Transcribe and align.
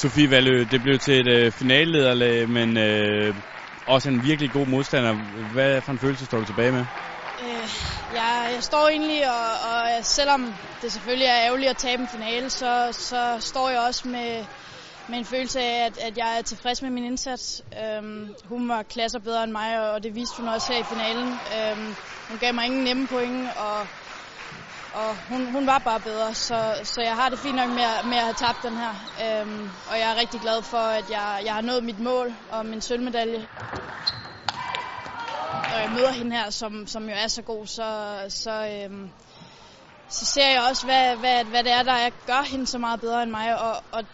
Sofie 0.00 0.30
Valø, 0.30 0.64
det 0.70 0.82
blev 0.82 0.98
til 0.98 1.20
et 1.20 1.28
øh, 1.28 1.52
finalelederlag, 1.52 2.48
men 2.48 2.76
øh, 2.78 3.34
også 3.86 4.08
en 4.08 4.24
virkelig 4.24 4.50
god 4.52 4.66
modstander. 4.66 5.14
Hvad 5.52 5.80
for 5.80 5.92
en 5.92 5.98
følelse 5.98 6.24
står 6.24 6.38
du 6.38 6.44
tilbage 6.44 6.72
med? 6.72 6.84
Øh, 7.44 7.68
jeg, 8.14 8.50
jeg 8.54 8.62
står 8.62 8.88
egentlig, 8.88 9.22
og, 9.28 9.50
og 9.70 10.04
selvom 10.04 10.54
det 10.82 10.92
selvfølgelig 10.92 11.26
er 11.26 11.46
ærgerligt 11.46 11.70
at 11.70 11.76
tabe 11.76 12.02
en 12.02 12.08
finale, 12.08 12.50
så, 12.50 12.88
så 12.92 13.36
står 13.40 13.70
jeg 13.70 13.80
også 13.80 14.08
med, 14.08 14.44
med 15.08 15.18
en 15.18 15.24
følelse 15.24 15.60
af, 15.60 15.86
at, 15.86 15.98
at 15.98 16.18
jeg 16.18 16.38
er 16.38 16.42
tilfreds 16.42 16.82
med 16.82 16.90
min 16.90 17.04
indsats. 17.04 17.62
Øhm, 17.84 18.34
hun 18.44 18.68
var 18.68 18.82
klasser 18.82 19.18
bedre 19.18 19.44
end 19.44 19.52
mig, 19.52 19.92
og 19.92 20.02
det 20.02 20.14
viste 20.14 20.36
hun 20.36 20.48
også 20.48 20.72
her 20.72 20.80
i 20.80 20.84
finalen. 20.84 21.28
Øhm, 21.28 21.94
hun 22.28 22.38
gav 22.38 22.54
mig 22.54 22.66
ingen 22.66 22.84
nemme 22.84 23.06
point, 23.06 23.48
og 23.56 23.86
og 24.92 25.16
hun, 25.28 25.52
hun 25.52 25.66
var 25.66 25.78
bare 25.78 26.00
bedre, 26.00 26.34
så, 26.34 26.80
så 26.84 27.02
jeg 27.02 27.14
har 27.14 27.28
det 27.28 27.38
fint 27.38 27.56
nok 27.56 27.68
med, 27.68 28.04
med 28.04 28.18
at 28.18 28.24
have 28.24 28.34
tabt 28.34 28.62
den 28.62 28.76
her. 28.76 28.94
Øhm, 29.24 29.70
og 29.90 29.98
jeg 29.98 30.10
er 30.10 30.20
rigtig 30.20 30.40
glad 30.40 30.62
for, 30.62 30.76
at 30.76 31.10
jeg, 31.10 31.42
jeg 31.44 31.54
har 31.54 31.60
nået 31.60 31.84
mit 31.84 32.00
mål 32.00 32.32
og 32.48 32.66
min 32.66 32.80
sølvmedalje. 32.80 33.46
Og 35.72 35.80
jeg 35.80 35.90
møder 35.90 36.12
hende 36.12 36.36
her, 36.36 36.50
som, 36.50 36.86
som 36.86 37.08
jo 37.08 37.14
er 37.14 37.28
så 37.28 37.42
god, 37.42 37.66
så, 37.66 38.18
så, 38.28 38.52
øhm, 38.52 39.10
så 40.08 40.24
ser 40.24 40.48
jeg 40.50 40.62
også, 40.70 40.86
hvad, 40.86 41.16
hvad, 41.16 41.44
hvad 41.44 41.64
det 41.64 41.72
er, 41.72 41.82
der 41.82 41.92
er, 41.92 42.10
gør 42.26 42.42
hende 42.50 42.66
så 42.66 42.78
meget 42.78 43.00
bedre 43.00 43.22
end 43.22 43.30
mig. 43.30 43.60
Og, 43.60 43.76
og 43.92 44.04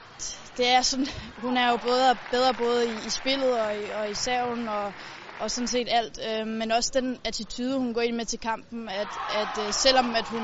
det 0.57 0.69
er 0.69 0.83
sådan, 0.83 1.07
hun 1.45 1.57
er 1.57 1.71
jo 1.71 1.77
både, 1.77 2.19
bedre 2.31 2.55
både 2.55 2.89
i, 2.89 3.07
i 3.07 3.11
spillet 3.11 3.61
og 3.61 3.77
i, 3.77 3.91
og 3.91 4.11
i 4.11 4.15
saven, 4.15 4.69
og, 4.69 4.93
og 5.41 5.51
sådan 5.51 5.69
set 5.69 5.89
alt. 5.91 6.19
Øh, 6.29 6.47
men 6.47 6.73
også 6.73 6.91
den 6.95 7.19
attitude, 7.25 7.79
hun 7.79 7.95
går 7.95 8.01
ind 8.01 8.17
med 8.17 8.25
til 8.25 8.39
kampen, 8.39 8.89
at, 8.89 9.09
at 9.41 9.67
øh, 9.67 9.73
selvom 9.73 10.15
at 10.15 10.29
hun, 10.29 10.43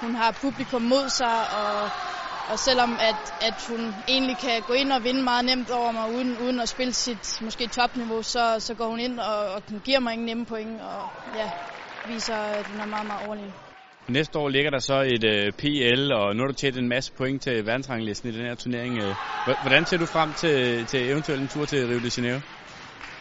hun 0.00 0.14
har 0.14 0.38
publikum 0.40 0.82
mod 0.82 1.08
sig, 1.08 1.36
og, 1.60 1.90
og 2.52 2.58
selvom 2.58 2.92
at, 3.00 3.20
at 3.48 3.58
hun 3.68 3.94
egentlig 4.08 4.36
kan 4.36 4.62
gå 4.68 4.72
ind 4.72 4.92
og 4.92 5.04
vinde 5.04 5.22
meget 5.22 5.44
nemt 5.44 5.70
over 5.70 5.92
mig, 5.92 6.06
uden, 6.16 6.38
uden 6.44 6.60
at 6.60 6.68
spille 6.68 6.92
sit 6.92 7.38
måske 7.42 7.66
topniveau, 7.66 8.22
så, 8.22 8.56
så 8.58 8.74
går 8.74 8.86
hun 8.86 9.00
ind, 9.00 9.18
og, 9.18 9.38
og 9.54 9.62
hun 9.70 9.80
giver 9.84 10.00
mig 10.00 10.12
ingen 10.12 10.26
nemme 10.26 10.46
point, 10.46 10.80
og 10.80 11.08
ja, 11.36 11.50
viser, 12.08 12.36
at 12.36 12.66
hun 12.66 12.80
er 12.80 12.86
meget, 12.86 13.06
meget 13.06 13.26
overlegen. 13.26 13.52
Næste 14.08 14.38
år 14.38 14.48
ligger 14.48 14.70
der 14.70 14.78
så 14.78 15.00
et 15.14 15.24
øh, 15.24 15.52
PL, 15.52 16.12
og 16.12 16.36
nu 16.36 16.42
har 16.42 16.46
du 16.46 16.52
tjent 16.52 16.76
en 16.76 16.88
masse 16.88 17.12
point 17.12 17.42
til 17.42 17.66
verdensranglisten 17.66 18.28
i 18.30 18.32
den 18.32 18.46
her 18.46 18.54
turnering. 18.54 18.98
Øh, 18.98 19.14
hvordan 19.62 19.86
ser 19.86 19.98
du 19.98 20.06
frem 20.06 20.32
til, 20.32 20.86
til 20.86 21.10
eventuelt 21.10 21.42
en 21.42 21.48
tur 21.48 21.64
til 21.64 21.86
Rio 21.86 21.98
de 21.98 22.10
Janeiro? 22.16 22.40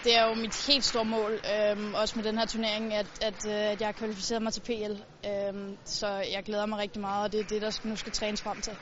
Det 0.03 0.17
er 0.17 0.27
jo 0.27 0.33
mit 0.33 0.65
helt 0.67 0.83
store 0.83 1.05
mål, 1.05 1.31
øh, 1.31 1.93
også 2.01 2.13
med 2.15 2.23
den 2.23 2.37
her 2.37 2.45
turnering, 2.45 2.93
at, 2.93 3.07
at, 3.21 3.47
øh, 3.47 3.71
at 3.71 3.79
jeg 3.79 3.87
har 3.87 3.93
kvalificeret 3.93 4.41
mig 4.41 4.53
til 4.53 4.61
PL. 4.61 4.93
Øh, 5.29 5.77
så 5.85 6.07
jeg 6.07 6.43
glæder 6.45 6.65
mig 6.65 6.79
rigtig 6.79 7.01
meget, 7.01 7.23
og 7.23 7.31
det 7.31 7.39
er 7.39 7.43
det, 7.43 7.61
der 7.61 7.79
nu 7.83 7.95
skal 7.95 8.11
trænes 8.11 8.41
frem 8.41 8.61
til. 8.61 8.73